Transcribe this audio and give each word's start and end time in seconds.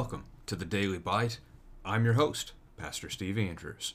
Welcome 0.00 0.24
to 0.46 0.56
the 0.56 0.64
Daily 0.64 0.96
Bite. 0.96 1.40
I'm 1.84 2.06
your 2.06 2.14
host, 2.14 2.52
Pastor 2.78 3.10
Steve 3.10 3.36
Andrews. 3.36 3.92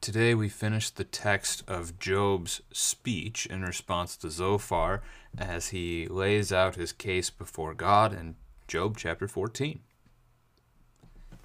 Today 0.00 0.36
we 0.36 0.48
finish 0.48 0.88
the 0.88 1.02
text 1.02 1.64
of 1.66 1.98
Job's 1.98 2.62
speech 2.72 3.44
in 3.46 3.62
response 3.62 4.16
to 4.18 4.30
Zophar 4.30 5.02
as 5.36 5.70
he 5.70 6.06
lays 6.06 6.52
out 6.52 6.76
his 6.76 6.92
case 6.92 7.28
before 7.28 7.74
God 7.74 8.14
in 8.14 8.36
Job 8.68 8.96
chapter 8.96 9.26
14. 9.26 9.80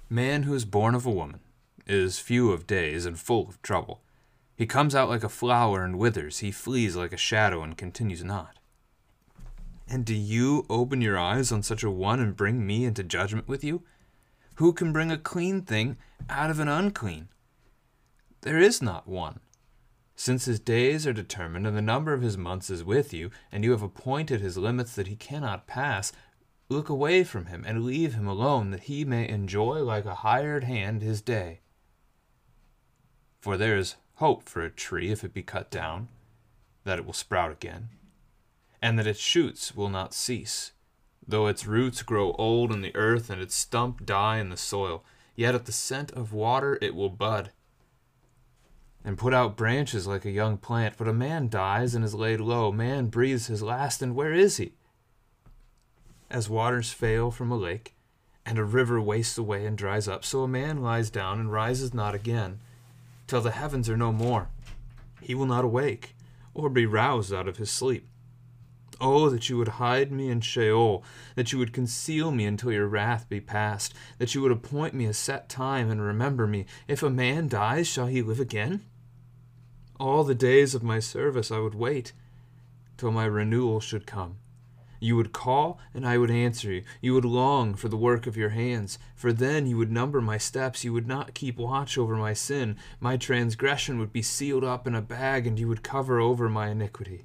Man 0.08 0.44
who 0.44 0.54
is 0.54 0.64
born 0.64 0.94
of 0.94 1.04
a 1.04 1.10
woman 1.10 1.40
is 1.88 2.20
few 2.20 2.52
of 2.52 2.68
days 2.68 3.04
and 3.04 3.18
full 3.18 3.48
of 3.48 3.60
trouble. 3.62 4.00
He 4.54 4.64
comes 4.64 4.94
out 4.94 5.08
like 5.08 5.24
a 5.24 5.28
flower 5.28 5.82
and 5.84 5.98
withers, 5.98 6.38
he 6.38 6.52
flees 6.52 6.94
like 6.94 7.12
a 7.12 7.16
shadow 7.16 7.64
and 7.64 7.76
continues 7.76 8.22
not. 8.22 8.59
And 9.92 10.04
do 10.04 10.14
you 10.14 10.66
open 10.70 11.00
your 11.00 11.18
eyes 11.18 11.50
on 11.50 11.64
such 11.64 11.82
a 11.82 11.90
one 11.90 12.20
and 12.20 12.36
bring 12.36 12.64
me 12.64 12.84
into 12.84 13.02
judgment 13.02 13.48
with 13.48 13.64
you? 13.64 13.82
Who 14.54 14.72
can 14.72 14.92
bring 14.92 15.10
a 15.10 15.18
clean 15.18 15.62
thing 15.62 15.96
out 16.28 16.48
of 16.48 16.60
an 16.60 16.68
unclean? 16.68 17.28
There 18.42 18.58
is 18.58 18.80
not 18.80 19.08
one. 19.08 19.40
Since 20.14 20.44
his 20.44 20.60
days 20.60 21.08
are 21.08 21.12
determined, 21.12 21.66
and 21.66 21.76
the 21.76 21.82
number 21.82 22.14
of 22.14 22.22
his 22.22 22.38
months 22.38 22.70
is 22.70 22.84
with 22.84 23.12
you, 23.12 23.32
and 23.50 23.64
you 23.64 23.72
have 23.72 23.82
appointed 23.82 24.40
his 24.40 24.56
limits 24.56 24.94
that 24.94 25.08
he 25.08 25.16
cannot 25.16 25.66
pass, 25.66 26.12
look 26.68 26.88
away 26.88 27.24
from 27.24 27.46
him 27.46 27.64
and 27.66 27.84
leave 27.84 28.14
him 28.14 28.28
alone, 28.28 28.70
that 28.70 28.84
he 28.84 29.04
may 29.04 29.28
enjoy 29.28 29.82
like 29.82 30.04
a 30.04 30.16
hired 30.16 30.62
hand 30.62 31.02
his 31.02 31.20
day. 31.20 31.62
For 33.40 33.56
there 33.56 33.76
is 33.76 33.96
hope 34.16 34.48
for 34.48 34.62
a 34.62 34.70
tree 34.70 35.10
if 35.10 35.24
it 35.24 35.34
be 35.34 35.42
cut 35.42 35.68
down, 35.68 36.08
that 36.84 36.98
it 36.98 37.04
will 37.04 37.12
sprout 37.12 37.50
again 37.50 37.88
and 38.82 38.98
that 38.98 39.06
its 39.06 39.20
shoots 39.20 39.74
will 39.74 39.88
not 39.88 40.14
cease. 40.14 40.72
Though 41.26 41.46
its 41.46 41.66
roots 41.66 42.02
grow 42.02 42.32
old 42.32 42.72
in 42.72 42.82
the 42.82 42.94
earth 42.96 43.30
and 43.30 43.40
its 43.40 43.54
stump 43.54 44.04
die 44.04 44.38
in 44.38 44.48
the 44.48 44.56
soil, 44.56 45.04
yet 45.36 45.54
at 45.54 45.66
the 45.66 45.72
scent 45.72 46.10
of 46.12 46.32
water 46.32 46.78
it 46.80 46.94
will 46.94 47.10
bud 47.10 47.50
and 49.04 49.18
put 49.18 49.32
out 49.32 49.56
branches 49.56 50.06
like 50.06 50.24
a 50.24 50.30
young 50.30 50.56
plant. 50.56 50.94
But 50.96 51.08
a 51.08 51.12
man 51.12 51.48
dies 51.48 51.94
and 51.94 52.04
is 52.04 52.14
laid 52.14 52.40
low. 52.40 52.70
Man 52.70 53.06
breathes 53.06 53.46
his 53.46 53.62
last, 53.62 54.02
and 54.02 54.14
where 54.14 54.32
is 54.32 54.58
he? 54.58 54.72
As 56.30 56.48
waters 56.48 56.92
fail 56.92 57.30
from 57.30 57.50
a 57.50 57.56
lake, 57.56 57.94
and 58.44 58.58
a 58.58 58.64
river 58.64 59.00
wastes 59.00 59.38
away 59.38 59.66
and 59.66 59.76
dries 59.76 60.06
up, 60.06 60.24
so 60.24 60.42
a 60.42 60.48
man 60.48 60.82
lies 60.82 61.10
down 61.10 61.40
and 61.40 61.52
rises 61.52 61.92
not 61.94 62.14
again, 62.14 62.60
till 63.26 63.40
the 63.40 63.50
heavens 63.50 63.88
are 63.88 63.96
no 63.96 64.12
more. 64.12 64.48
He 65.20 65.34
will 65.34 65.46
not 65.46 65.64
awake, 65.64 66.14
or 66.54 66.68
be 66.68 66.86
roused 66.86 67.32
out 67.32 67.48
of 67.48 67.56
his 67.56 67.70
sleep. 67.70 68.06
Oh, 69.00 69.30
that 69.30 69.48
you 69.48 69.56
would 69.56 69.68
hide 69.68 70.12
me 70.12 70.30
in 70.30 70.40
Sheol, 70.40 71.04
that 71.34 71.52
you 71.52 71.58
would 71.58 71.72
conceal 71.72 72.30
me 72.30 72.44
until 72.44 72.72
your 72.72 72.86
wrath 72.86 73.28
be 73.28 73.40
past, 73.40 73.94
that 74.18 74.34
you 74.34 74.42
would 74.42 74.52
appoint 74.52 74.94
me 74.94 75.06
a 75.06 75.14
set 75.14 75.48
time 75.48 75.90
and 75.90 76.02
remember 76.02 76.46
me. 76.46 76.66
If 76.88 77.02
a 77.02 77.10
man 77.10 77.48
dies, 77.48 77.86
shall 77.86 78.06
he 78.06 78.20
live 78.20 78.40
again? 78.40 78.84
All 79.98 80.24
the 80.24 80.34
days 80.34 80.74
of 80.74 80.82
my 80.82 80.98
service 80.98 81.50
I 81.50 81.58
would 81.58 81.74
wait 81.74 82.12
till 82.96 83.10
my 83.10 83.24
renewal 83.24 83.80
should 83.80 84.06
come. 84.06 84.36
You 85.02 85.16
would 85.16 85.32
call, 85.32 85.78
and 85.94 86.06
I 86.06 86.18
would 86.18 86.30
answer 86.30 86.70
you. 86.70 86.82
You 87.00 87.14
would 87.14 87.24
long 87.24 87.74
for 87.74 87.88
the 87.88 87.96
work 87.96 88.26
of 88.26 88.36
your 88.36 88.50
hands. 88.50 88.98
For 89.14 89.32
then 89.32 89.66
you 89.66 89.78
would 89.78 89.90
number 89.90 90.20
my 90.20 90.36
steps. 90.36 90.84
You 90.84 90.92
would 90.92 91.06
not 91.06 91.32
keep 91.32 91.56
watch 91.56 91.96
over 91.96 92.16
my 92.16 92.34
sin. 92.34 92.76
My 93.00 93.16
transgression 93.16 93.98
would 93.98 94.12
be 94.12 94.20
sealed 94.20 94.62
up 94.62 94.86
in 94.86 94.94
a 94.94 95.00
bag, 95.00 95.46
and 95.46 95.58
you 95.58 95.68
would 95.68 95.82
cover 95.82 96.20
over 96.20 96.50
my 96.50 96.68
iniquity. 96.68 97.24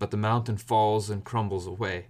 But 0.00 0.10
the 0.10 0.16
mountain 0.16 0.56
falls 0.56 1.10
and 1.10 1.22
crumbles 1.22 1.66
away, 1.66 2.06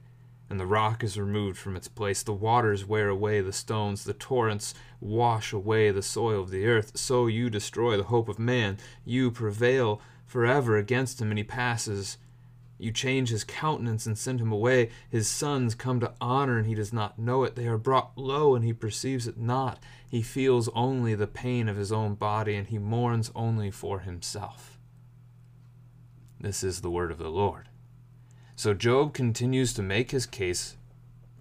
and 0.49 0.61
the 0.61 0.65
rock 0.65 1.03
is 1.03 1.19
removed 1.19 1.59
from 1.59 1.75
its 1.75 1.89
place. 1.89 2.23
The 2.23 2.33
waters 2.33 2.87
wear 2.87 3.09
away 3.09 3.41
the 3.41 3.53
stones, 3.53 4.05
the 4.05 4.15
torrents 4.15 4.75
wash 5.01 5.53
away 5.53 5.91
the 5.91 6.01
soil 6.01 6.41
of 6.41 6.51
the 6.51 6.67
earth. 6.67 6.93
So 6.97 7.27
you 7.27 7.51
destroy 7.51 7.97
the 7.97 8.05
hope 8.05 8.29
of 8.29 8.39
man. 8.39 8.79
You 9.05 9.33
prevail 9.33 10.01
forever 10.25 10.77
against 10.77 11.21
him, 11.21 11.31
and 11.31 11.39
he 11.39 11.43
passes. 11.43 12.17
You 12.79 12.93
change 12.93 13.31
his 13.31 13.43
countenance 13.43 14.07
and 14.07 14.17
send 14.17 14.41
him 14.41 14.53
away. 14.53 14.91
His 15.11 15.27
sons 15.27 15.75
come 15.75 15.99
to 15.99 16.15
honor, 16.21 16.59
and 16.59 16.69
he 16.69 16.77
does 16.77 16.93
not 16.93 17.19
know 17.19 17.43
it. 17.43 17.57
They 17.57 17.67
are 17.67 17.77
brought 17.77 18.17
low, 18.17 18.55
and 18.55 18.65
he 18.65 18.73
perceives 18.73 19.27
it 19.27 19.37
not. 19.37 19.83
He 20.09 20.23
feels 20.23 20.69
only 20.77 21.17
the 21.17 21.27
pain 21.27 21.69
of 21.69 21.77
his 21.77 21.91
own 21.91 22.15
body, 22.15 22.55
and 22.55 22.69
he 22.69 22.79
mourns 22.79 23.33
only 23.35 23.73
for 23.73 23.99
himself. 23.99 24.79
This 26.39 26.63
is 26.63 26.83
the 26.83 26.91
word 26.91 27.11
of 27.11 27.19
the 27.19 27.29
Lord. 27.29 27.69
So 28.61 28.75
Job 28.75 29.15
continues 29.15 29.73
to 29.73 29.83
make 29.83 30.11
his 30.11 30.27
case 30.27 30.77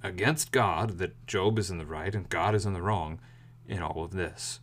against 0.02 0.54
God 0.54 1.00
that 1.00 1.28
Job 1.28 1.60
is 1.60 1.70
in 1.70 1.78
the 1.78 1.86
right 1.86 2.16
and 2.16 2.30
God 2.30 2.56
is 2.56 2.66
in 2.66 2.72
the 2.72 2.82
wrong 2.82 3.20
in 3.68 3.82
all 3.82 4.06
of 4.06 4.12
this. 4.12 4.62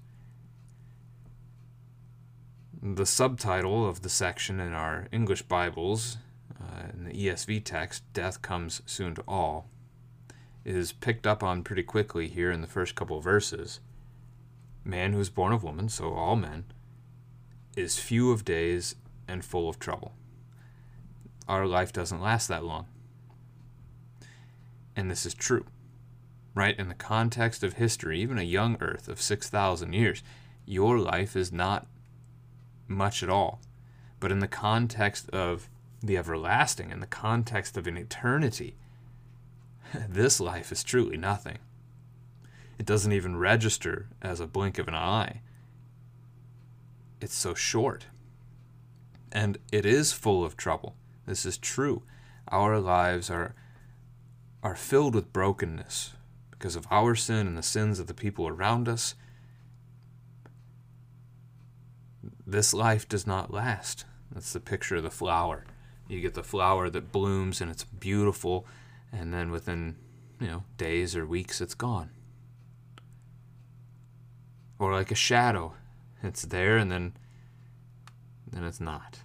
The 2.82 3.04
subtitle 3.04 3.86
of 3.86 4.00
the 4.00 4.08
section 4.08 4.58
in 4.58 4.72
our 4.72 5.06
English 5.12 5.42
Bibles, 5.42 6.16
uh, 6.58 6.84
in 6.94 7.04
the 7.04 7.12
ESV 7.12 7.62
text, 7.62 8.10
Death 8.14 8.40
Comes 8.40 8.80
Soon 8.86 9.14
to 9.16 9.24
All, 9.28 9.68
is 10.64 10.92
picked 10.92 11.26
up 11.26 11.42
on 11.42 11.62
pretty 11.62 11.82
quickly 11.82 12.26
here 12.26 12.50
in 12.50 12.62
the 12.62 12.66
first 12.66 12.94
couple 12.94 13.20
verses. 13.20 13.80
Man 14.82 15.12
who 15.12 15.20
is 15.20 15.28
born 15.28 15.52
of 15.52 15.62
woman, 15.62 15.90
so 15.90 16.14
all 16.14 16.36
men, 16.36 16.64
is 17.76 17.98
few 17.98 18.32
of 18.32 18.46
days 18.46 18.94
and 19.28 19.44
full 19.44 19.68
of 19.68 19.78
trouble 19.78 20.14
our 21.48 21.66
life 21.66 21.92
doesn't 21.92 22.20
last 22.20 22.48
that 22.48 22.64
long. 22.64 22.86
And 24.94 25.10
this 25.10 25.26
is 25.26 25.34
true. 25.34 25.64
Right? 26.54 26.78
In 26.78 26.88
the 26.88 26.94
context 26.94 27.62
of 27.62 27.74
history, 27.74 28.20
even 28.20 28.38
a 28.38 28.42
young 28.42 28.76
Earth 28.80 29.08
of 29.08 29.20
6,000 29.20 29.92
years, 29.92 30.22
your 30.64 30.98
life 30.98 31.36
is 31.36 31.52
not 31.52 31.86
much 32.88 33.22
at 33.22 33.28
all. 33.28 33.60
But 34.18 34.32
in 34.32 34.40
the 34.40 34.48
context 34.48 35.28
of 35.30 35.68
the 36.02 36.16
everlasting, 36.16 36.90
in 36.90 37.00
the 37.00 37.06
context 37.06 37.76
of 37.76 37.86
an 37.86 37.96
eternity, 37.96 38.76
this 40.08 40.40
life 40.40 40.72
is 40.72 40.82
truly 40.82 41.16
nothing. 41.16 41.58
It 42.78 42.86
doesn't 42.86 43.12
even 43.12 43.36
register 43.36 44.08
as 44.20 44.40
a 44.40 44.46
blink 44.46 44.78
of 44.78 44.88
an 44.88 44.94
eye. 44.94 45.40
It's 47.20 47.34
so 47.34 47.54
short. 47.54 48.06
And 49.32 49.58
it 49.72 49.84
is 49.86 50.12
full 50.12 50.44
of 50.44 50.56
trouble. 50.56 50.96
This 51.26 51.44
is 51.44 51.58
true. 51.58 52.02
Our 52.48 52.78
lives 52.78 53.30
are 53.30 53.54
are 54.62 54.76
filled 54.76 55.14
with 55.14 55.32
brokenness 55.32 56.14
because 56.50 56.74
of 56.74 56.86
our 56.90 57.14
sin 57.14 57.46
and 57.46 57.56
the 57.56 57.62
sins 57.62 58.00
of 58.00 58.06
the 58.06 58.14
people 58.14 58.48
around 58.48 58.88
us. 58.88 59.14
This 62.46 62.72
life 62.72 63.08
does 63.08 63.26
not 63.26 63.52
last. 63.52 64.04
That's 64.32 64.52
the 64.52 64.60
picture 64.60 64.96
of 64.96 65.02
the 65.02 65.10
flower. 65.10 65.64
You 66.08 66.20
get 66.20 66.34
the 66.34 66.42
flower 66.42 66.88
that 66.90 67.12
blooms 67.12 67.60
and 67.60 67.70
it's 67.70 67.84
beautiful, 67.84 68.66
and 69.12 69.32
then 69.32 69.50
within, 69.50 69.96
you 70.40 70.46
know, 70.46 70.64
days 70.78 71.14
or 71.14 71.26
weeks 71.26 71.60
it's 71.60 71.74
gone. 71.74 72.10
Or 74.78 74.92
like 74.92 75.10
a 75.10 75.16
shadow. 75.16 75.74
It's 76.22 76.42
there 76.42 76.76
and 76.76 76.90
then 76.90 77.12
then 78.50 78.64
it's 78.64 78.80
not 78.80 79.18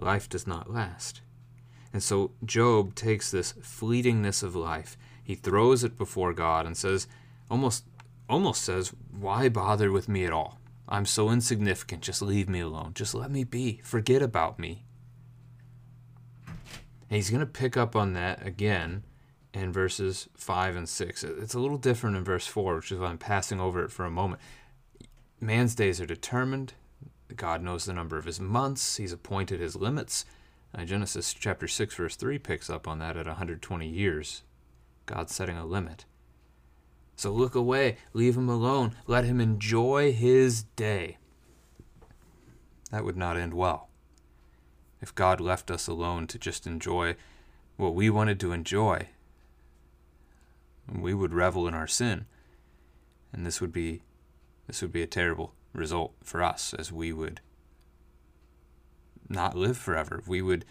life 0.00 0.28
does 0.28 0.46
not 0.46 0.72
last. 0.72 1.20
And 1.92 2.02
so 2.02 2.32
Job 2.44 2.94
takes 2.94 3.30
this 3.30 3.54
fleetingness 3.54 4.42
of 4.42 4.54
life, 4.54 4.96
he 5.22 5.34
throws 5.34 5.84
it 5.84 5.98
before 5.98 6.32
God 6.32 6.64
and 6.64 6.76
says, 6.76 7.06
almost 7.50 7.84
almost 8.28 8.62
says, 8.62 8.92
Why 9.10 9.48
bother 9.48 9.90
with 9.90 10.08
me 10.08 10.24
at 10.24 10.32
all? 10.32 10.58
I'm 10.88 11.06
so 11.06 11.30
insignificant, 11.30 12.02
just 12.02 12.22
leave 12.22 12.48
me 12.48 12.60
alone. 12.60 12.92
Just 12.94 13.14
let 13.14 13.30
me 13.30 13.44
be. 13.44 13.80
Forget 13.84 14.22
about 14.22 14.58
me. 14.58 14.84
And 16.46 17.16
he's 17.16 17.30
going 17.30 17.40
to 17.40 17.46
pick 17.46 17.76
up 17.76 17.94
on 17.94 18.14
that 18.14 18.46
again 18.46 19.02
in 19.52 19.72
verses 19.72 20.28
5 20.34 20.76
and 20.76 20.88
6. 20.88 21.24
It's 21.24 21.54
a 21.54 21.60
little 21.60 21.78
different 21.78 22.16
in 22.16 22.24
verse 22.24 22.46
4, 22.46 22.76
which 22.76 22.92
is 22.92 22.98
why 22.98 23.08
I'm 23.08 23.18
passing 23.18 23.60
over 23.60 23.84
it 23.84 23.90
for 23.90 24.04
a 24.04 24.10
moment. 24.10 24.40
Man's 25.40 25.74
days 25.74 26.00
are 26.00 26.06
determined, 26.06 26.74
God 27.36 27.62
knows 27.62 27.84
the 27.84 27.92
number 27.92 28.16
of 28.16 28.24
his 28.24 28.40
months, 28.40 28.96
he's 28.96 29.12
appointed 29.12 29.60
his 29.60 29.76
limits. 29.76 30.24
Uh, 30.74 30.84
Genesis 30.84 31.34
chapter 31.34 31.66
6, 31.66 31.94
verse 31.94 32.16
3 32.16 32.38
picks 32.38 32.68
up 32.68 32.86
on 32.86 32.98
that 32.98 33.16
at 33.16 33.26
120 33.26 33.88
years. 33.88 34.42
God's 35.06 35.34
setting 35.34 35.56
a 35.56 35.64
limit. 35.64 36.04
So 37.16 37.32
look 37.32 37.54
away, 37.54 37.96
leave 38.12 38.36
him 38.36 38.48
alone, 38.48 38.94
let 39.06 39.24
him 39.24 39.40
enjoy 39.40 40.12
his 40.12 40.62
day. 40.62 41.18
That 42.90 43.04
would 43.04 43.16
not 43.16 43.36
end 43.36 43.54
well. 43.54 43.88
If 45.00 45.14
God 45.14 45.40
left 45.40 45.70
us 45.70 45.86
alone 45.86 46.26
to 46.28 46.38
just 46.38 46.66
enjoy 46.66 47.16
what 47.76 47.94
we 47.94 48.10
wanted 48.10 48.40
to 48.40 48.52
enjoy, 48.52 49.08
we 50.92 51.14
would 51.14 51.34
revel 51.34 51.66
in 51.66 51.74
our 51.74 51.86
sin. 51.86 52.26
And 53.32 53.44
this 53.44 53.60
would 53.60 53.72
be 53.72 54.02
this 54.66 54.82
would 54.82 54.92
be 54.92 55.02
a 55.02 55.06
terrible 55.06 55.54
result 55.72 56.14
for 56.22 56.42
us 56.42 56.74
as 56.74 56.92
we 56.92 57.12
would 57.12 57.40
not 59.28 59.56
live 59.56 59.76
forever. 59.76 60.22
We 60.26 60.42
would 60.42 60.64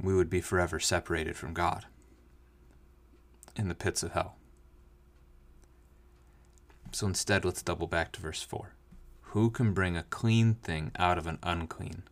we 0.00 0.14
would 0.14 0.30
be 0.30 0.40
forever 0.40 0.80
separated 0.80 1.36
from 1.36 1.54
God 1.54 1.86
in 3.56 3.68
the 3.68 3.74
pits 3.74 4.02
of 4.02 4.12
hell. 4.12 4.36
So 6.92 7.06
instead, 7.06 7.44
let's 7.44 7.62
double 7.62 7.86
back 7.86 8.12
to 8.12 8.20
verse 8.20 8.42
4. 8.42 8.74
Who 9.32 9.48
can 9.48 9.72
bring 9.72 9.96
a 9.96 10.02
clean 10.02 10.54
thing 10.54 10.90
out 10.98 11.18
of 11.18 11.26
an 11.26 11.38
unclean? 11.42 12.02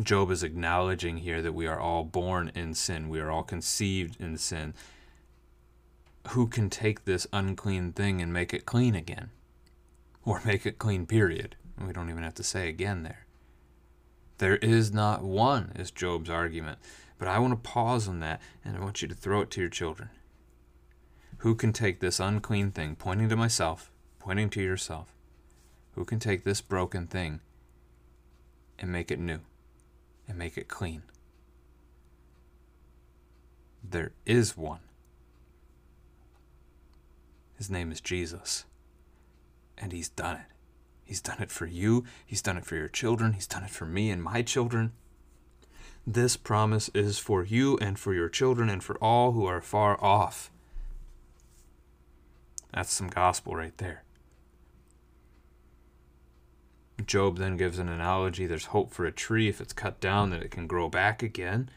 Job 0.00 0.30
is 0.30 0.42
acknowledging 0.42 1.18
here 1.18 1.42
that 1.42 1.52
we 1.52 1.66
are 1.66 1.78
all 1.78 2.04
born 2.04 2.50
in 2.54 2.74
sin, 2.74 3.08
we 3.08 3.20
are 3.20 3.30
all 3.30 3.42
conceived 3.42 4.20
in 4.20 4.36
sin. 4.36 4.74
Who 6.28 6.46
can 6.46 6.70
take 6.70 7.04
this 7.04 7.26
unclean 7.32 7.92
thing 7.92 8.20
and 8.20 8.32
make 8.32 8.52
it 8.52 8.66
clean 8.66 8.94
again? 8.94 9.30
Or 10.24 10.40
make 10.44 10.66
it 10.66 10.78
clean, 10.78 11.06
period. 11.06 11.56
We 11.78 11.92
don't 11.92 12.10
even 12.10 12.22
have 12.22 12.34
to 12.34 12.42
say 12.42 12.68
again 12.68 13.02
there. 13.02 13.26
There 14.38 14.56
is 14.56 14.92
not 14.92 15.22
one, 15.22 15.72
is 15.76 15.90
Job's 15.90 16.30
argument. 16.30 16.78
But 17.18 17.28
I 17.28 17.38
want 17.38 17.52
to 17.52 17.70
pause 17.70 18.08
on 18.08 18.20
that 18.20 18.40
and 18.64 18.76
I 18.76 18.80
want 18.80 19.02
you 19.02 19.08
to 19.08 19.14
throw 19.14 19.42
it 19.42 19.50
to 19.52 19.60
your 19.60 19.68
children. 19.68 20.08
Who 21.38 21.54
can 21.54 21.72
take 21.72 22.00
this 22.00 22.20
unclean 22.20 22.70
thing, 22.70 22.96
pointing 22.96 23.28
to 23.28 23.36
myself, 23.36 23.90
pointing 24.18 24.50
to 24.50 24.62
yourself? 24.62 25.14
Who 25.92 26.04
can 26.04 26.18
take 26.18 26.44
this 26.44 26.60
broken 26.60 27.06
thing 27.06 27.40
and 28.78 28.90
make 28.90 29.10
it 29.10 29.18
new? 29.18 29.40
And 30.30 30.38
make 30.38 30.56
it 30.56 30.68
clean. 30.68 31.02
There 33.82 34.12
is 34.24 34.56
one. 34.56 34.78
His 37.58 37.68
name 37.68 37.90
is 37.90 38.00
Jesus. 38.00 38.64
And 39.76 39.92
he's 39.92 40.08
done 40.08 40.36
it. 40.36 40.46
He's 41.04 41.20
done 41.20 41.42
it 41.42 41.50
for 41.50 41.66
you. 41.66 42.04
He's 42.24 42.42
done 42.42 42.56
it 42.56 42.64
for 42.64 42.76
your 42.76 42.88
children. 42.88 43.32
He's 43.32 43.48
done 43.48 43.64
it 43.64 43.70
for 43.70 43.86
me 43.86 44.10
and 44.10 44.22
my 44.22 44.42
children. 44.42 44.92
This 46.06 46.36
promise 46.36 46.90
is 46.94 47.18
for 47.18 47.44
you 47.44 47.76
and 47.78 47.98
for 47.98 48.14
your 48.14 48.28
children 48.28 48.70
and 48.70 48.84
for 48.84 48.96
all 48.98 49.32
who 49.32 49.46
are 49.46 49.60
far 49.60 50.02
off. 50.02 50.52
That's 52.72 52.92
some 52.92 53.08
gospel 53.08 53.56
right 53.56 53.76
there. 53.78 54.04
Job 57.06 57.38
then 57.38 57.56
gives 57.56 57.78
an 57.78 57.88
analogy 57.88 58.46
there's 58.46 58.66
hope 58.66 58.92
for 58.92 59.04
a 59.06 59.12
tree 59.12 59.48
if 59.48 59.60
it's 59.60 59.72
cut 59.72 60.00
down 60.00 60.30
that 60.30 60.42
it 60.42 60.50
can 60.50 60.66
grow 60.66 60.88
back 60.88 61.22
again. 61.22 61.70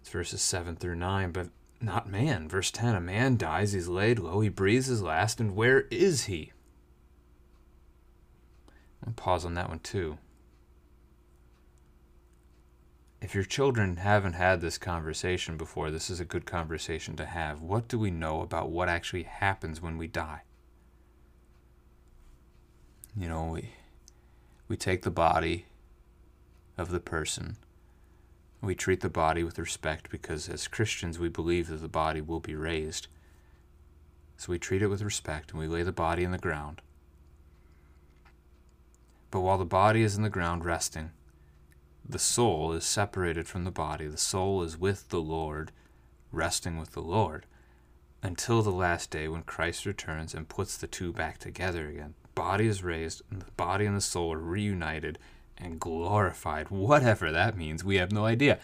It's 0.00 0.10
verses 0.10 0.42
7 0.42 0.76
through 0.76 0.96
9, 0.96 1.32
but 1.32 1.48
not 1.80 2.08
man. 2.08 2.48
Verse 2.48 2.70
10 2.70 2.94
A 2.94 3.00
man 3.00 3.36
dies, 3.36 3.72
he's 3.72 3.88
laid 3.88 4.18
low, 4.18 4.40
he 4.40 4.48
breathes 4.48 4.86
his 4.86 5.02
last, 5.02 5.40
and 5.40 5.54
where 5.54 5.82
is 5.90 6.24
he? 6.24 6.52
I'll 9.06 9.12
pause 9.12 9.44
on 9.44 9.54
that 9.54 9.68
one 9.68 9.80
too. 9.80 10.18
If 13.20 13.34
your 13.34 13.44
children 13.44 13.96
haven't 13.96 14.32
had 14.32 14.60
this 14.60 14.78
conversation 14.78 15.58
before, 15.58 15.90
this 15.90 16.08
is 16.08 16.20
a 16.20 16.24
good 16.24 16.46
conversation 16.46 17.16
to 17.16 17.26
have. 17.26 17.60
What 17.60 17.86
do 17.86 17.98
we 17.98 18.10
know 18.10 18.40
about 18.40 18.70
what 18.70 18.88
actually 18.88 19.24
happens 19.24 19.80
when 19.80 19.98
we 19.98 20.06
die? 20.06 20.42
You 23.14 23.28
know, 23.28 23.44
we 23.52 23.70
we 24.70 24.76
take 24.76 25.02
the 25.02 25.10
body 25.10 25.66
of 26.78 26.92
the 26.92 27.00
person. 27.00 27.56
We 28.62 28.76
treat 28.76 29.00
the 29.00 29.10
body 29.10 29.42
with 29.42 29.58
respect 29.58 30.08
because 30.10 30.48
as 30.48 30.68
Christians 30.68 31.18
we 31.18 31.28
believe 31.28 31.66
that 31.66 31.82
the 31.82 31.88
body 31.88 32.20
will 32.20 32.38
be 32.38 32.54
raised. 32.54 33.08
So 34.36 34.52
we 34.52 34.60
treat 34.60 34.80
it 34.80 34.86
with 34.86 35.02
respect 35.02 35.50
and 35.50 35.58
we 35.58 35.66
lay 35.66 35.82
the 35.82 35.90
body 35.90 36.22
in 36.22 36.30
the 36.30 36.38
ground. 36.38 36.82
But 39.32 39.40
while 39.40 39.58
the 39.58 39.64
body 39.64 40.04
is 40.04 40.16
in 40.16 40.22
the 40.22 40.30
ground 40.30 40.64
resting, 40.64 41.10
the 42.08 42.20
soul 42.20 42.72
is 42.72 42.84
separated 42.84 43.48
from 43.48 43.64
the 43.64 43.72
body. 43.72 44.06
The 44.06 44.16
soul 44.16 44.62
is 44.62 44.78
with 44.78 45.08
the 45.08 45.20
Lord, 45.20 45.72
resting 46.30 46.78
with 46.78 46.92
the 46.92 47.02
Lord, 47.02 47.44
until 48.22 48.62
the 48.62 48.70
last 48.70 49.10
day 49.10 49.28
when 49.28 49.42
Christ 49.42 49.86
returns 49.86 50.34
and 50.34 50.48
puts 50.48 50.76
the 50.76 50.86
two 50.86 51.12
back 51.12 51.38
together 51.38 51.88
again 51.88 52.14
body 52.40 52.66
is 52.66 52.82
raised, 52.82 53.20
and 53.30 53.42
the 53.42 53.50
body 53.52 53.84
and 53.84 53.94
the 53.94 54.00
soul 54.00 54.32
are 54.32 54.38
reunited 54.38 55.18
and 55.58 55.78
glorified. 55.78 56.70
Whatever 56.70 57.30
that 57.30 57.54
means, 57.54 57.84
we 57.84 57.96
have 57.96 58.12
no 58.12 58.24
idea. 58.24 58.58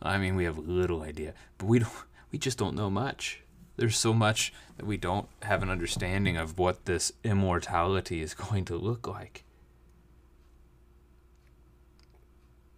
I 0.00 0.16
mean, 0.16 0.34
we 0.34 0.44
have 0.44 0.56
little 0.56 1.02
idea, 1.02 1.34
but 1.58 1.66
we 1.66 1.80
don't. 1.80 1.92
We 2.32 2.38
just 2.38 2.56
don't 2.56 2.74
know 2.74 2.88
much. 2.88 3.42
There's 3.76 3.98
so 3.98 4.14
much 4.14 4.52
that 4.76 4.86
we 4.86 4.96
don't 4.96 5.28
have 5.42 5.62
an 5.62 5.70
understanding 5.70 6.38
of 6.38 6.58
what 6.58 6.86
this 6.86 7.12
immortality 7.22 8.22
is 8.22 8.34
going 8.48 8.64
to 8.66 8.76
look 8.76 9.06
like. 9.06 9.44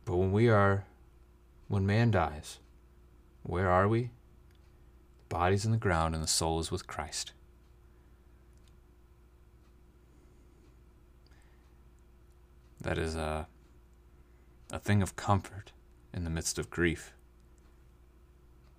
But 0.05 0.17
when 0.17 0.33
we 0.33 0.49
are, 0.49 0.85
when 1.69 1.87
man 1.87 2.11
dies, 2.11 2.59
where 3.45 3.71
are 3.71 3.87
we? 3.87 4.11
Body's 5.31 5.65
in 5.65 5.73
the 5.73 5.79
ground 5.79 6.15
and 6.15 6.23
the 6.23 6.29
soul 6.29 6.61
is 6.61 6.71
with 6.71 6.87
Christ. 6.87 7.33
that 12.81 12.99
is 12.99 13.15
a, 13.15 13.47
a 14.73 14.79
thing 14.79 15.03
of 15.03 15.17
comfort 15.17 15.73
in 16.13 16.25
the 16.25 16.31
midst 16.31 16.59
of 16.59 16.71
grief. 16.71 17.13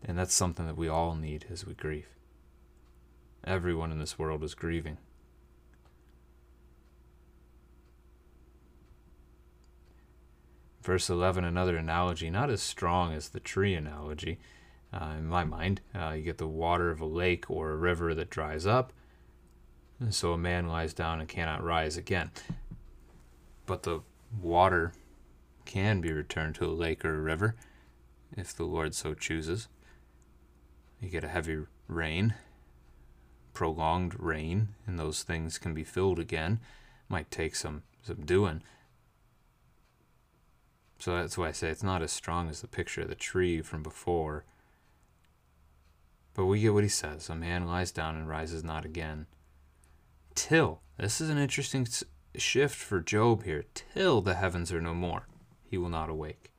And 0.04 0.18
that's 0.18 0.34
something 0.34 0.66
that 0.66 0.78
we 0.78 0.88
all 0.88 1.16
need 1.16 1.46
as 1.52 1.66
we 1.66 1.76
grieve. 1.76 2.10
Everyone 3.44 3.92
in 3.92 4.00
this 4.00 4.18
world 4.18 4.44
is 4.44 4.56
grieving. 4.56 4.98
Verse 10.82 11.10
11, 11.12 11.44
another 11.44 11.78
analogy, 11.78 12.32
not 12.32 12.50
as 12.50 12.62
strong 12.62 13.14
as 13.14 13.30
the 13.30 13.40
tree 13.40 13.76
analogy. 13.76 14.40
Uh, 14.94 15.16
in 15.18 15.28
my 15.28 15.44
mind, 15.44 15.82
uh, 15.96 16.12
you 16.12 16.24
get 16.24 16.38
the 16.38 16.48
water 16.48 16.92
of 16.92 17.00
a 17.00 17.06
lake 17.06 17.50
or 17.50 17.72
a 17.72 17.78
river 17.78 18.14
that 18.14 18.30
dries 18.30 18.66
up, 18.66 18.92
and 20.00 20.14
so 20.14 20.34
a 20.34 20.38
man 20.38 20.68
lies 20.68 20.94
down 20.94 21.20
and 21.20 21.30
cannot 21.30 21.64
rise 21.64 21.96
again 21.96 22.32
but 23.72 23.84
the 23.84 24.02
water 24.42 24.92
can 25.64 26.02
be 26.02 26.12
returned 26.12 26.56
to 26.56 26.66
a 26.66 26.68
lake 26.68 27.06
or 27.06 27.16
a 27.16 27.22
river 27.22 27.56
if 28.36 28.54
the 28.54 28.66
Lord 28.66 28.94
so 28.94 29.14
chooses. 29.14 29.70
You 31.00 31.08
get 31.08 31.24
a 31.24 31.30
heavy 31.30 31.60
rain, 31.88 32.34
prolonged 33.54 34.20
rain, 34.20 34.76
and 34.86 35.00
those 35.00 35.24
things 35.24 35.58
can 35.58 35.74
be 35.74 35.86
filled 35.86 36.20
again. 36.20 36.60
Might 37.08 37.32
take 37.32 37.56
some, 37.56 37.84
some 38.04 38.26
doing. 38.26 38.62
So 41.00 41.16
that's 41.16 41.38
why 41.38 41.48
I 41.48 41.52
say 41.54 41.70
it's 41.70 41.82
not 41.82 42.02
as 42.02 42.12
strong 42.12 42.50
as 42.50 42.60
the 42.60 42.68
picture 42.68 43.04
of 43.04 43.08
the 43.08 43.16
tree 43.16 43.62
from 43.62 43.84
before. 43.84 44.44
But 46.34 46.46
we 46.46 46.62
get 46.62 46.74
what 46.74 46.84
he 46.84 46.90
says 46.90 47.30
a 47.30 47.36
man 47.36 47.66
lies 47.66 47.92
down 47.92 48.16
and 48.16 48.28
rises 48.28 48.64
not 48.64 48.86
again. 48.86 49.28
Till. 50.36 50.82
This 50.98 51.20
is 51.20 51.30
an 51.30 51.38
interesting 51.38 51.88
shift 52.38 52.76
for 52.76 53.02
Job 53.02 53.44
here 53.44 53.66
till 53.74 54.22
the 54.22 54.36
heavens 54.36 54.72
are 54.72 54.82
no 54.82 54.94
more. 54.94 55.28
He 55.64 55.78
will 55.78 55.90
not 55.90 56.10
awake 56.10 56.52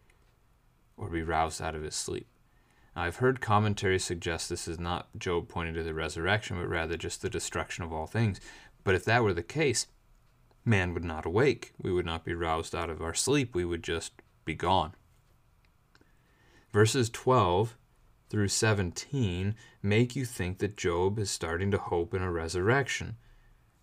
or 0.96 1.08
be 1.08 1.22
roused 1.22 1.62
out 1.62 1.74
of 1.74 1.82
his 1.82 1.94
sleep. 1.94 2.26
Now, 2.94 3.02
I've 3.02 3.16
heard 3.16 3.40
commentaries 3.40 4.04
suggest 4.04 4.48
this 4.48 4.68
is 4.68 4.78
not 4.78 5.08
Job 5.18 5.48
pointing 5.48 5.74
to 5.74 5.82
the 5.82 5.94
resurrection, 5.94 6.56
but 6.58 6.68
rather 6.68 6.96
just 6.96 7.22
the 7.22 7.30
destruction 7.30 7.84
of 7.84 7.92
all 7.92 8.06
things. 8.06 8.40
But 8.84 8.94
if 8.94 9.04
that 9.04 9.22
were 9.22 9.32
the 9.32 9.42
case, 9.42 9.86
man 10.64 10.92
would 10.94 11.04
not 11.04 11.26
awake. 11.26 11.72
We 11.80 11.92
would 11.92 12.06
not 12.06 12.24
be 12.24 12.34
roused 12.34 12.74
out 12.74 12.90
of 12.90 13.00
our 13.00 13.14
sleep. 13.14 13.54
We 13.54 13.64
would 13.64 13.82
just 13.82 14.12
be 14.44 14.54
gone. 14.54 14.94
Verses 16.72 17.10
12 17.10 17.76
through 18.32 18.48
17 18.48 19.54
make 19.82 20.16
you 20.16 20.24
think 20.24 20.56
that 20.58 20.74
Job 20.74 21.18
is 21.18 21.30
starting 21.30 21.70
to 21.70 21.76
hope 21.76 22.14
in 22.14 22.22
a 22.22 22.32
resurrection. 22.32 23.16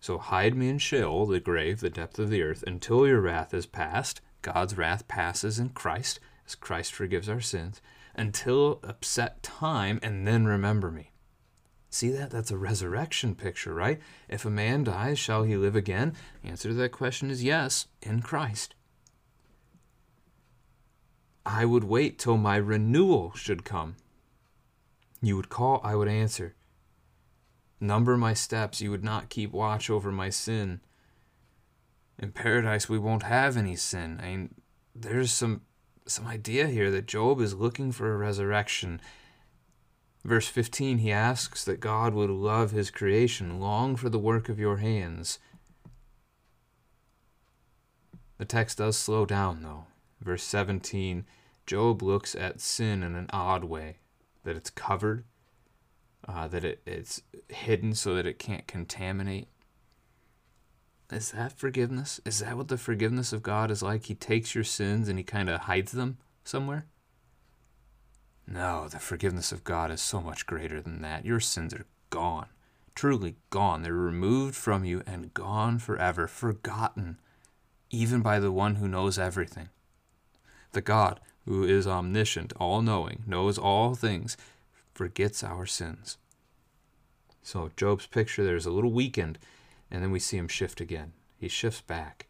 So 0.00 0.18
hide 0.18 0.56
me 0.56 0.68
in 0.68 0.78
Sheol, 0.78 1.26
the 1.26 1.38
grave, 1.38 1.78
the 1.78 1.88
depth 1.88 2.18
of 2.18 2.30
the 2.30 2.42
earth, 2.42 2.64
until 2.66 3.06
your 3.06 3.20
wrath 3.20 3.54
is 3.54 3.66
past. 3.66 4.20
God's 4.42 4.76
wrath 4.76 5.06
passes 5.06 5.60
in 5.60 5.68
Christ, 5.68 6.18
as 6.44 6.56
Christ 6.56 6.92
forgives 6.92 7.28
our 7.28 7.40
sins, 7.40 7.80
until 8.16 8.80
a 8.82 8.96
set 9.02 9.40
time, 9.44 10.00
and 10.02 10.26
then 10.26 10.46
remember 10.46 10.90
me. 10.90 11.12
See 11.88 12.10
that? 12.10 12.30
That's 12.30 12.50
a 12.50 12.58
resurrection 12.58 13.36
picture, 13.36 13.72
right? 13.72 14.00
If 14.28 14.44
a 14.44 14.50
man 14.50 14.82
dies, 14.82 15.20
shall 15.20 15.44
he 15.44 15.56
live 15.56 15.76
again? 15.76 16.14
The 16.42 16.48
answer 16.48 16.70
to 16.70 16.74
that 16.74 16.90
question 16.90 17.30
is 17.30 17.44
yes, 17.44 17.86
in 18.02 18.20
Christ. 18.20 18.74
I 21.46 21.64
would 21.64 21.84
wait 21.84 22.18
till 22.18 22.36
my 22.36 22.56
renewal 22.56 23.32
should 23.36 23.64
come. 23.64 23.94
You 25.22 25.36
would 25.36 25.48
call, 25.48 25.80
I 25.84 25.94
would 25.94 26.08
answer 26.08 26.54
number 27.80 28.16
my 28.16 28.34
steps. 28.34 28.80
You 28.80 28.90
would 28.90 29.04
not 29.04 29.30
keep 29.30 29.52
watch 29.52 29.88
over 29.88 30.12
my 30.12 30.30
sin. 30.30 30.80
In 32.18 32.32
paradise, 32.32 32.88
we 32.88 32.98
won't 32.98 33.22
have 33.22 33.56
any 33.56 33.76
sin. 33.76 34.20
I 34.22 34.26
mean, 34.26 34.54
there's 34.94 35.32
some 35.32 35.62
some 36.06 36.26
idea 36.26 36.66
here 36.66 36.90
that 36.90 37.06
Job 37.06 37.40
is 37.40 37.54
looking 37.54 37.92
for 37.92 38.12
a 38.12 38.16
resurrection. 38.16 39.00
Verse 40.24 40.48
15, 40.48 40.98
he 40.98 41.12
asks 41.12 41.64
that 41.64 41.80
God 41.80 42.14
would 42.14 42.30
love 42.30 42.72
his 42.72 42.90
creation, 42.90 43.60
long 43.60 43.96
for 43.96 44.08
the 44.08 44.18
work 44.18 44.48
of 44.48 44.58
your 44.58 44.78
hands. 44.78 45.38
The 48.38 48.44
text 48.44 48.78
does 48.78 48.98
slow 48.98 49.24
down, 49.24 49.62
though. 49.62 49.84
Verse 50.20 50.42
17 50.42 51.24
Job 51.64 52.02
looks 52.02 52.34
at 52.34 52.60
sin 52.60 53.02
in 53.02 53.14
an 53.14 53.28
odd 53.32 53.64
way 53.64 53.98
that 54.44 54.56
it's 54.56 54.70
covered, 54.70 55.24
uh, 56.26 56.48
that 56.48 56.64
it, 56.64 56.82
it's 56.86 57.22
hidden 57.48 57.94
so 57.94 58.14
that 58.14 58.26
it 58.26 58.38
can't 58.38 58.66
contaminate. 58.66 59.48
Is 61.10 61.32
that 61.32 61.58
forgiveness? 61.58 62.20
Is 62.24 62.38
that 62.38 62.56
what 62.56 62.68
the 62.68 62.78
forgiveness 62.78 63.32
of 63.32 63.42
God 63.42 63.70
is 63.70 63.82
like? 63.82 64.04
He 64.04 64.14
takes 64.14 64.54
your 64.54 64.64
sins 64.64 65.08
and 65.08 65.18
he 65.18 65.24
kind 65.24 65.50
of 65.50 65.62
hides 65.62 65.92
them 65.92 66.18
somewhere? 66.44 66.86
No, 68.46 68.88
the 68.88 68.98
forgiveness 68.98 69.52
of 69.52 69.64
God 69.64 69.90
is 69.90 70.00
so 70.00 70.20
much 70.20 70.46
greater 70.46 70.80
than 70.80 71.02
that. 71.02 71.24
Your 71.24 71.40
sins 71.40 71.74
are 71.74 71.86
gone, 72.10 72.48
truly 72.94 73.36
gone. 73.50 73.82
They're 73.82 73.94
removed 73.94 74.56
from 74.56 74.84
you 74.84 75.02
and 75.06 75.34
gone 75.34 75.78
forever, 75.78 76.26
forgotten, 76.26 77.20
even 77.90 78.22
by 78.22 78.38
the 78.38 78.52
one 78.52 78.76
who 78.76 78.88
knows 78.88 79.18
everything. 79.18 79.68
The 80.72 80.80
God 80.80 81.20
who 81.50 81.64
is 81.64 81.84
omniscient, 81.84 82.52
all 82.60 82.80
knowing, 82.80 83.24
knows 83.26 83.58
all 83.58 83.96
things, 83.96 84.36
forgets 84.94 85.42
our 85.42 85.66
sins. 85.66 86.16
So, 87.42 87.72
Job's 87.76 88.06
picture 88.06 88.44
there's 88.44 88.66
a 88.66 88.70
little 88.70 88.92
weakened, 88.92 89.36
and 89.90 90.00
then 90.00 90.12
we 90.12 90.20
see 90.20 90.36
him 90.36 90.46
shift 90.46 90.80
again. 90.80 91.12
He 91.36 91.48
shifts 91.48 91.80
back. 91.80 92.28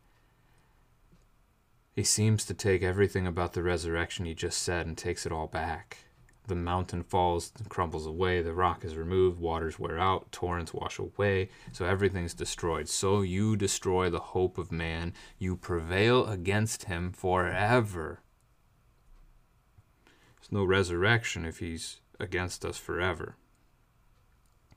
He 1.94 2.02
seems 2.02 2.46
to 2.46 2.54
take 2.54 2.82
everything 2.82 3.26
about 3.26 3.52
the 3.52 3.62
resurrection 3.62 4.24
he 4.24 4.32
just 4.32 4.62
said 4.62 4.86
and 4.86 4.96
takes 4.96 5.26
it 5.26 5.32
all 5.32 5.48
back. 5.48 5.98
The 6.46 6.54
mountain 6.54 7.02
falls 7.02 7.52
and 7.58 7.68
crumbles 7.68 8.06
away, 8.06 8.40
the 8.40 8.54
rock 8.54 8.86
is 8.86 8.96
removed, 8.96 9.38
waters 9.38 9.78
wear 9.78 9.98
out, 9.98 10.32
torrents 10.32 10.72
wash 10.72 10.98
away, 10.98 11.50
so 11.72 11.84
everything's 11.84 12.32
destroyed. 12.32 12.88
So 12.88 13.20
you 13.20 13.54
destroy 13.54 14.08
the 14.08 14.18
hope 14.18 14.56
of 14.56 14.72
man, 14.72 15.12
you 15.38 15.56
prevail 15.56 16.26
against 16.26 16.84
him 16.84 17.12
forever. 17.12 18.22
No 20.50 20.64
resurrection 20.64 21.45
if 21.45 21.59
he's 21.59 22.00
against 22.19 22.64
us 22.64 22.76
forever. 22.76 23.37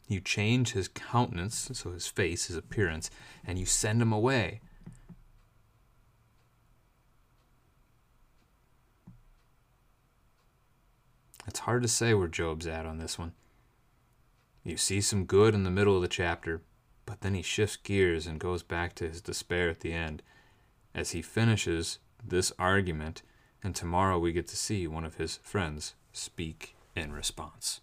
You 0.08 0.20
change 0.20 0.74
his 0.74 0.88
countenance, 0.88 1.70
so 1.74 1.92
his 1.92 2.08
face, 2.08 2.48
his 2.48 2.58
appearance, 2.58 3.10
and 3.46 3.58
you 3.58 3.66
send 3.66 4.02
him 4.02 4.14
away. 4.14 4.62
It's 11.48 11.60
hard 11.60 11.82
to 11.84 11.88
say 11.88 12.14
where 12.14 12.28
Job's 12.28 12.68
at 12.68 12.86
on 12.86 12.98
this 12.98 13.18
one. 13.18 13.34
You 14.64 14.78
see 14.78 15.02
some 15.02 15.26
good 15.26 15.54
in 15.54 15.64
the 15.64 15.72
middle 15.72 15.96
of 15.96 16.02
the 16.02 16.08
chapter, 16.08 16.62
but 17.06 17.22
then 17.22 17.34
he 17.34 17.42
shifts 17.42 17.76
gears 17.76 18.28
and 18.28 18.40
goes 18.40 18.64
back 18.64 18.96
to 18.96 19.10
his 19.10 19.22
despair 19.22 19.70
at 19.70 19.82
the 19.82 19.94
end 19.94 20.24
as 20.96 21.12
he 21.12 21.22
finishes 21.22 22.00
this 22.24 22.54
argument, 22.58 23.24
and 23.64 23.76
tomorrow 23.76 24.20
we 24.20 24.34
get 24.34 24.48
to 24.48 24.58
see 24.58 24.88
one 24.88 25.06
of 25.06 25.16
his 25.16 25.38
friends 25.38 25.96
speak 26.12 26.76
in 26.96 27.14
response. 27.14 27.82